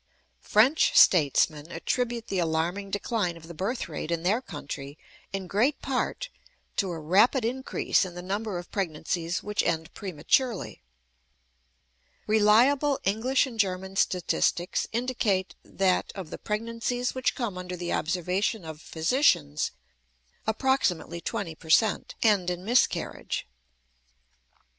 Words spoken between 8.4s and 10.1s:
of pregnancies which end